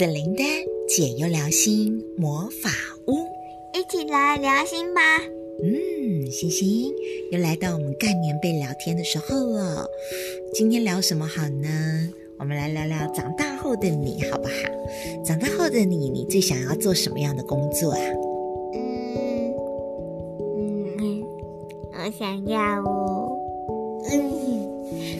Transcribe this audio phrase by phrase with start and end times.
[0.00, 0.42] 紫琳的
[0.88, 2.70] 解忧聊心魔法
[3.06, 3.18] 屋，
[3.74, 5.02] 一起来聊心吧。
[5.62, 6.90] 嗯，星星
[7.30, 9.86] 又来到我们盖棉被聊天的时候了。
[10.54, 11.68] 今天聊什么好呢？
[12.38, 15.22] 我们来聊聊长大后的你，好不好？
[15.22, 18.00] 长大后的你，你最想要做什么样的工作啊？
[18.72, 19.52] 嗯
[20.98, 21.22] 嗯，
[21.92, 23.38] 我想要哦，
[24.10, 24.32] 嗯，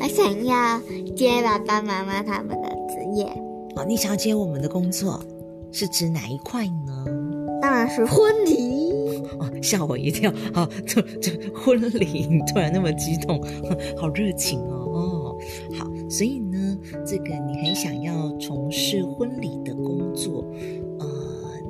[0.00, 0.82] 我想要
[1.14, 3.43] 接爸爸妈妈他们的职业。
[3.76, 5.20] 哦，你想要接我们的工作，
[5.72, 7.04] 是指哪一块呢？
[7.60, 8.92] 当然是婚礼。
[9.38, 10.32] 哦，吓我一跳！
[10.52, 13.42] 好，这这婚礼突然那么激动，
[13.96, 14.90] 好热情哦！
[14.92, 15.36] 哦，
[15.78, 20.44] 好，所以呢，这个你很想要从事婚礼的工作，
[21.00, 21.06] 呃，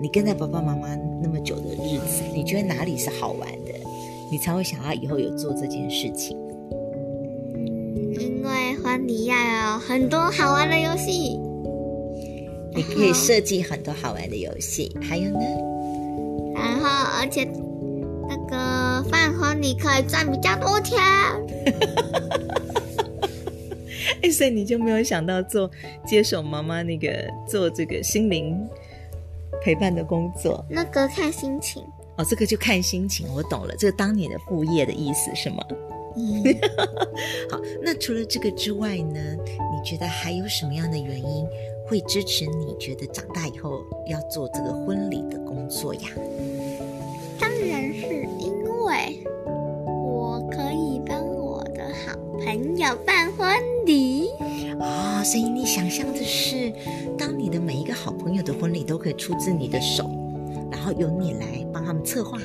[0.00, 3.72] 你跟在爸爸妈妈那么久的日子，你觉得哪里是好玩的，
[4.30, 6.36] 你才会想要以后有做这件事情？
[8.18, 11.38] 因为婚礼要有很多好玩的游戏，
[12.74, 15.40] 你可以设计很多好玩的游戏，还有呢？
[16.54, 16.88] 然后
[17.20, 17.44] 而且
[18.28, 20.98] 那个饭盒你可以赚比较多钱。
[24.22, 25.70] 哎，所以你就没有想到做
[26.06, 27.10] 接手妈妈那个
[27.46, 28.56] 做这个心灵
[29.62, 30.64] 陪伴的工作？
[30.68, 31.82] 那个看心情
[32.16, 33.26] 哦，这个就看心情。
[33.34, 35.64] 我懂了，这个当你的副业的意思是吗？
[36.16, 36.42] 嗯，
[37.50, 39.20] 好，那除了这个之外呢？
[39.46, 41.46] 你觉得还有什么样的原因
[41.86, 46.10] 会支持你觉得长大以后要做这个婚礼的工作呀？
[47.38, 48.52] 当然是因
[48.84, 49.22] 为
[49.86, 54.28] 我可以帮我的好朋友办婚礼。
[54.80, 56.72] 哦，所以你想象的是，
[57.18, 60.10] 当你的每一个好朋友的婚礼都可以出自你的手，
[60.70, 62.38] 然后由你来帮他们策划，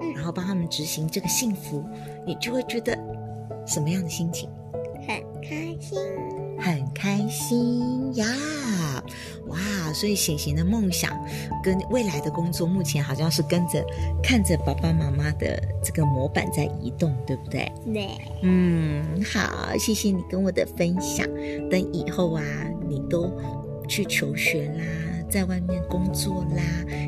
[0.00, 1.82] 嗯然后帮他们执行这个幸福，
[2.26, 2.96] 你就会觉得
[3.66, 4.48] 什么样的心情？
[5.06, 5.98] 很开心，
[6.58, 8.26] 很开心呀！
[9.92, 11.12] 哇，所以显贤的梦想
[11.62, 13.84] 跟未来的工作，目前好像是跟着
[14.22, 17.70] 看着爸爸妈妈的这个模板在移动，对不对？
[17.92, 18.08] 对，
[18.42, 21.26] 嗯，好，谢谢你跟我的分享。
[21.70, 22.42] 等以后啊，
[22.88, 23.30] 你都
[23.86, 24.82] 去求学啦，
[25.30, 26.62] 在外面工作啦，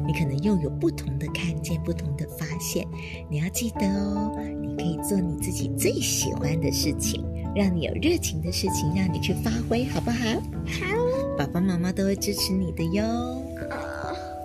[0.06, 2.86] 你可能又有不同的看见，不同的发现。
[3.30, 10.18] 你要记得哦，你可以做你自己最喜欢的事情，让你有热情的事情，让你去发挥，好不好？
[10.66, 13.04] 好，爸爸妈妈都会支持你的哟。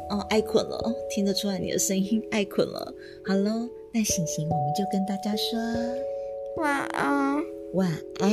[0.09, 2.93] 哦，爱困了，听得出来你的声音爱困了。
[3.25, 5.59] 好喽，那醒醒，我们就跟大家说。
[6.57, 7.37] 晚安。
[7.73, 8.29] 晚安。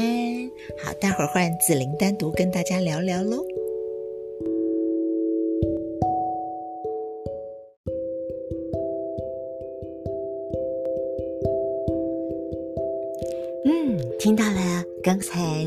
[0.83, 3.45] 好，待会儿换紫菱单独跟大家聊聊喽。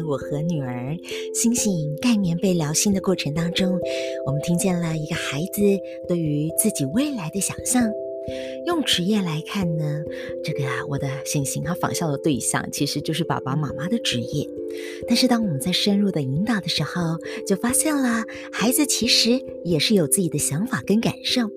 [0.09, 0.97] 我和女儿
[1.35, 3.79] 星星盖棉被聊心的过程当中，
[4.25, 5.61] 我们听见了一个孩子
[6.07, 7.87] 对于自己未来的想象。
[8.65, 10.03] 用职业来看呢，
[10.43, 14.49] 这个啊，我的星星他仿效的对象其实就是爸爸妈妈的职业。
[15.07, 21.51] 但是当我们在深入的引导的时候，就发现了孩子其实也是有自己的想法跟感受。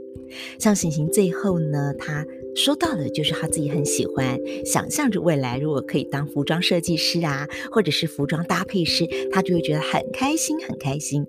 [0.59, 11.27] 像星星最后呢，他说到的就是他自己很喜欢，想象着未来如果可以当服装设计师啊，或者是服装搭配师，他就会觉得很开心，很开心。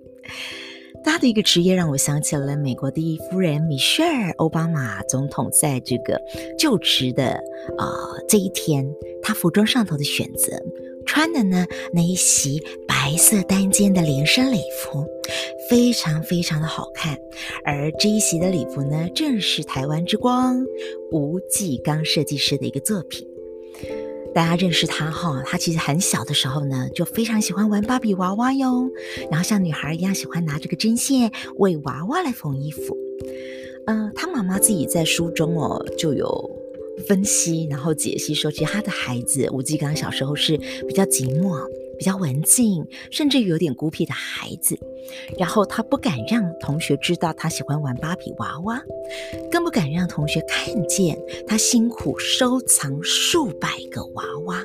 [1.04, 6.18] 他的一个职业让我想起了美国第一夫人米歇尔·奥巴马总统在这个
[6.58, 7.42] 就职的
[7.78, 7.86] 呃
[8.28, 8.86] 这一天，
[9.22, 10.52] 他服装上头的选择，
[11.04, 15.06] 穿的呢那一袭白色单肩的连身礼服，
[15.68, 17.16] 非常非常的好看。
[17.64, 20.64] 而这一袭的礼服呢，正是台湾之光
[21.10, 23.26] 吴继刚设计师的一个作品。
[24.34, 28.90] 大家认识他哈，他其实很小的时候呢，就非常喜欢玩芭比娃娃哟，
[29.30, 32.96] 然后像女孩一样喜欢拿这个针线为娃娃来缝衣服。
[33.86, 36.50] 嗯、他妈妈自己在书中哦就有
[37.06, 40.56] 分析，然后解析说，其实他的孩子吴继刚小时候是
[40.88, 41.56] 比较寂寞、
[41.98, 44.78] 比较文静，甚至有点孤僻的孩子。
[45.38, 48.82] 然后他不敢让同学知道他喜欢玩芭比娃娃，
[49.50, 54.64] 更不敢让同学看见他辛苦收藏数百个娃娃，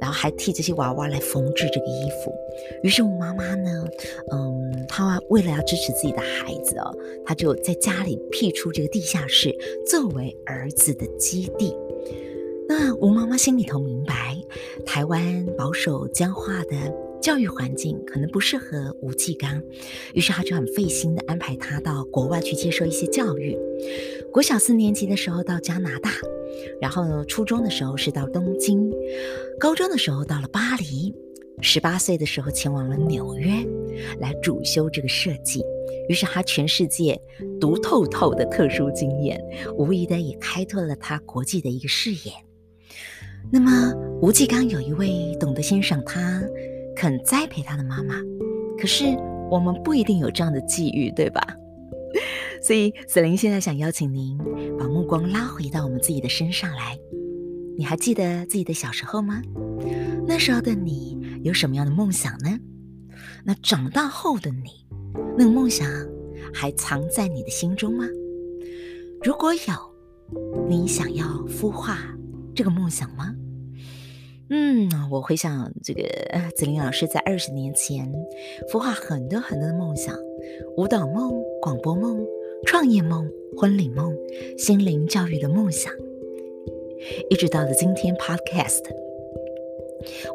[0.00, 2.34] 然后还替这些娃娃来缝制这个衣服。
[2.82, 3.86] 于是我妈妈呢，
[4.32, 6.92] 嗯，她为了要支持自己的孩子哦，
[7.24, 11.72] 她就在家里辟出这个地下室作为儿子的基地。
[12.68, 14.29] 那吴妈妈心里头明白，
[14.86, 19.62] 台湾保守僵化的教育环境可能不适合吴继刚，
[20.14, 23.56] 于是他就很费心的安排他到国外去接受一些教育。
[24.32, 26.10] 国小四年级的时候到加拿大，
[26.80, 28.90] 然后呢，初中的时候是到东京，
[29.58, 31.14] 高中的时候到了巴黎，
[31.60, 33.50] 十八岁的时候前往了纽约，
[34.18, 35.62] 来主修这个设计。
[36.08, 37.20] 于是他全世界
[37.60, 39.40] 读透透的特殊经验，
[39.76, 42.32] 无疑的也开拓了他国际的一个视野。
[43.50, 43.70] 那么
[44.22, 46.42] 吴继刚有一位懂得欣赏他、
[46.94, 48.16] 肯栽培他的妈妈，
[48.78, 49.04] 可是
[49.50, 51.40] 我们不一定有这样的际遇，对吧？
[52.62, 54.36] 所以子琳现在想邀请您
[54.78, 56.98] 把目光拉回到我们自己的身上来。
[57.78, 59.40] 你还记得自己的小时候吗？
[60.26, 62.58] 那时候的你有什么样的梦想呢？
[63.42, 64.86] 那长大后的你，
[65.38, 65.88] 那个梦想
[66.52, 68.04] 还藏在你的心中吗？
[69.24, 69.60] 如果有，
[70.68, 71.98] 你想要孵化
[72.54, 73.34] 这个梦想吗？
[74.52, 76.02] 嗯，我回想这个
[76.56, 78.12] 子琳老师在二十年前
[78.68, 80.12] 孵化很多很多的梦想：
[80.76, 81.32] 舞蹈梦、
[81.62, 82.18] 广播梦、
[82.66, 84.12] 创业梦、婚礼梦、
[84.58, 85.92] 心灵教育的梦想。
[87.30, 88.82] 一直到了今天，Podcast，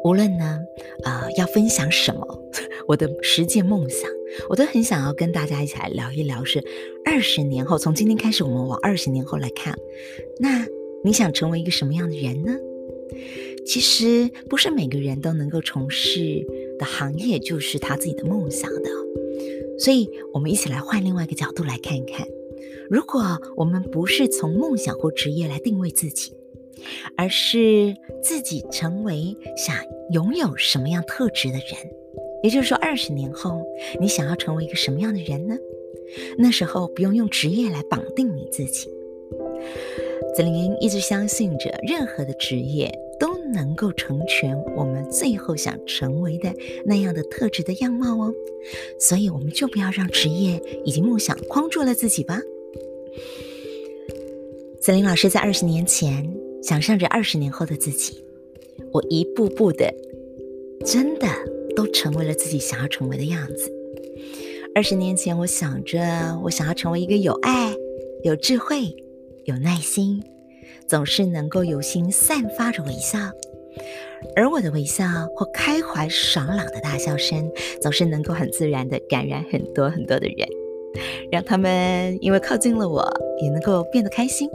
[0.02, 0.60] 无论呢，
[1.04, 2.26] 呃，要分享什么，
[2.88, 4.10] 我的实践梦想，
[4.48, 6.42] 我都很想要跟大家一起来聊一聊。
[6.42, 6.64] 是
[7.04, 9.78] 二十年后，从今天开始，我们往二十年后来看，
[10.40, 10.66] 那
[11.04, 12.56] 你想成为一个什么样的人呢？
[13.66, 16.46] 其实不是每个人都能够从事
[16.78, 18.90] 的行业就是他自己的梦想的，
[19.78, 22.26] 所以我们一起来换另外一个角度来看一看，
[22.88, 23.20] 如果
[23.56, 26.32] 我们不是从梦想或职业来定位自己。
[27.16, 29.74] 而是自己成为想
[30.12, 31.70] 拥有什么样特质的人，
[32.42, 33.64] 也就是说，二十年后
[33.98, 35.56] 你想要成为一个什么样的人呢？
[36.38, 38.88] 那时候不用用职业来绑定你自己。
[40.36, 46.52] 子琳一直相信着，任何的职业都能够成全我们最后想成为的
[46.84, 48.34] 那样的特质的样貌哦。
[48.98, 52.40] 所以，我们就不要让职业以及梦想框住了自己吧。
[54.80, 56.30] 子琳老师在二十年前。
[56.62, 58.24] 想象着二十年后的自己，
[58.90, 59.94] 我一步步的，
[60.84, 61.28] 真的
[61.76, 63.72] 都成为了自己想要成为的样子。
[64.74, 67.72] 二十年前，我想着我想要成为一个有爱、
[68.24, 68.96] 有智慧、
[69.44, 70.20] 有耐心，
[70.86, 73.18] 总是能够有心散发着微笑，
[74.34, 77.50] 而我的微笑或开怀爽朗的大笑声，
[77.80, 80.48] 总是能够很自然的感染很多很多的人，
[81.30, 83.08] 让他们因为靠近了我，
[83.42, 84.48] 也能够变得开心。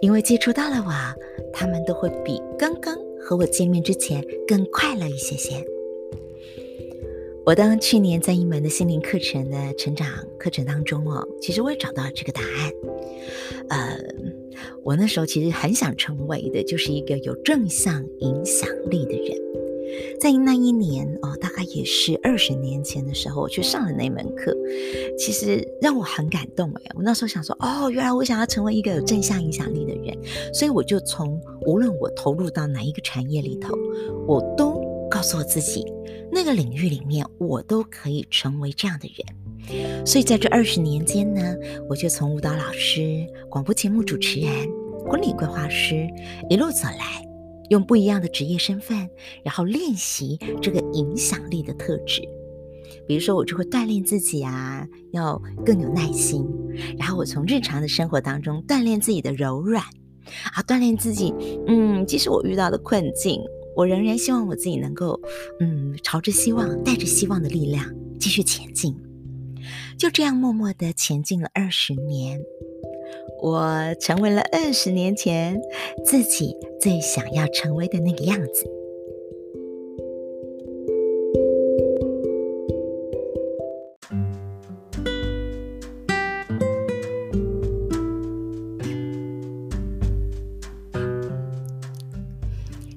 [0.00, 0.92] 因为接触到了我，
[1.52, 5.64] 他们都会比刚刚和我见面之前更快乐一些些。
[7.44, 12.72] 我当去年在一门的心灵课程的成长课程当中哦，其实我也找到了这个答案。
[13.70, 13.98] 呃，
[14.84, 19.38] 我那时候其实很想成为的就是一个有正向影响力的人。
[20.20, 24.54] 在那一年哦，大概也是二十年前的时候，我去上了那门课，
[25.16, 26.82] 其实让我很感动哎。
[26.94, 30.16] 我那时候想说，哦，原来我想要成为一个有正向影响力的人，
[30.52, 33.74] 所以我就从无论我投入到哪一个产业里头，
[34.26, 35.84] 我都告诉我自己，
[36.30, 39.47] 那个领域里面我都可以成为这样的人。
[40.04, 41.56] 所以在这二十年间呢，
[41.88, 44.50] 我就从舞蹈老师、广播节目主持人、
[45.06, 46.08] 婚礼规划师
[46.48, 47.24] 一路走来。
[47.70, 49.06] 用不一样的职业身份，
[49.44, 52.22] 然后练习这个影响力的特质。
[53.06, 56.42] 比如说，我就会锻炼自己啊，要更有耐心。
[56.98, 59.84] 然后我从日常的生活当中锻炼自己的柔软，
[60.54, 61.34] 啊，锻炼自己。
[61.66, 63.38] 嗯，即使我遇到的困境，
[63.76, 65.20] 我仍然希望我自己能够，
[65.60, 67.84] 嗯，朝着希望，带着希望的力量
[68.18, 68.96] 继续前进。
[69.98, 72.40] 就这样默默的前进了二十年。
[73.40, 75.60] 我成为了二十年前
[76.04, 78.66] 自己最想要成为的那个样子。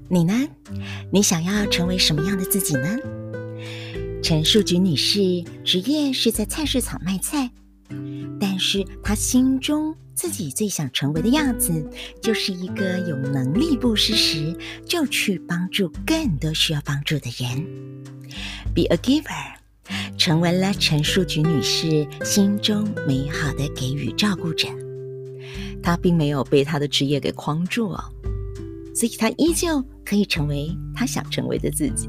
[0.10, 0.34] 你呢？
[1.13, 2.98] 你想要成为什么样的自己呢？
[4.32, 7.52] 陈树菊女士职业是在菜市场卖菜，
[8.40, 9.94] 但是她心中。
[10.14, 11.86] 自己最想成为的样子，
[12.22, 17.66] 就是一个有能力不失时就去帮助更多需要帮助的人。
[18.74, 19.56] Be a giver，
[20.18, 24.70] 成为了陈树菊女士心中美好的给予照顾者。
[25.84, 28.02] 她并没有被她的职业给框住哦，
[28.96, 32.08] 所以她依旧可以成为她想成为的自己。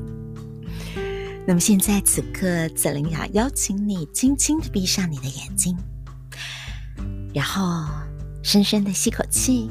[1.44, 5.76] 那么现在此刻，泽琳雅邀请你轻轻的闭上你的眼睛。
[7.34, 7.84] 然后，
[8.42, 9.68] 深深的吸口气，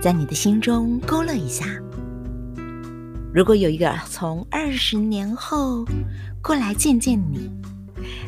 [0.00, 1.66] 在你的心中勾勒一下。
[3.34, 5.84] 如果有一个从二十年后
[6.42, 7.50] 过来见见你，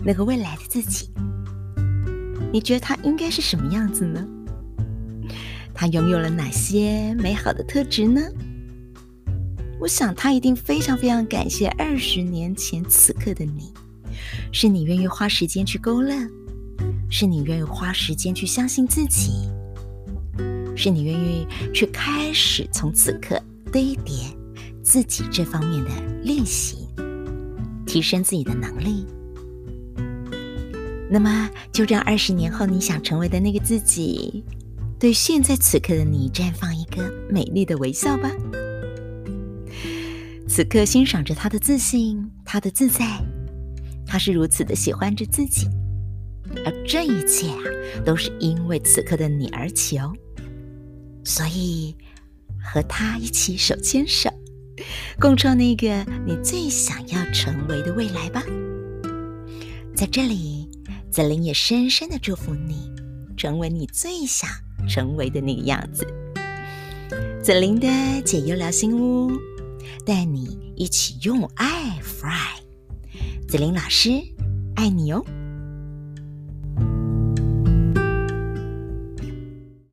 [0.05, 1.11] 那个未来的自己，
[2.53, 4.27] 你觉得他应该是什么样子呢？
[5.73, 8.21] 他拥有了哪些美好的特质呢？
[9.83, 13.73] 我想他一定非常非常感谢二十年前此刻的你，
[14.53, 16.15] 是你愿意花时间去勾勒，
[17.11, 19.33] 是你愿意花时间去相信自己，
[20.77, 24.15] 是你愿意去开始从此刻堆叠
[24.85, 25.91] 自己这方面的
[26.23, 26.87] 练习，
[27.85, 29.05] 提升自己的能力。
[31.11, 34.45] 那么，就让二十年后你想成为的那个自己，
[35.01, 38.31] 对现在此刻的你绽放一个美丽的微笑吧。
[40.55, 43.07] 此刻欣赏着他的自信，他的自在，
[44.07, 45.67] 他是如此的喜欢着自己，
[46.67, 47.59] 而这一切啊，
[48.05, 50.13] 都是因为此刻的你而起哦。
[51.25, 51.97] 所以，
[52.63, 54.29] 和他一起手牵手，
[55.19, 58.45] 共创那个你最想要成为的未来吧。
[59.97, 60.69] 在这里。
[61.11, 62.91] 子琳也深深的祝福你，
[63.37, 64.49] 成为你最想
[64.89, 66.07] 成为的那个样子。
[67.43, 67.87] 子琳的
[68.23, 69.31] 解忧聊心屋，
[70.05, 72.61] 带你一起用爱 fly。
[73.49, 74.11] 子琳老师，
[74.77, 75.25] 爱你哦。